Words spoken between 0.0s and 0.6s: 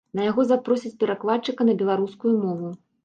На яго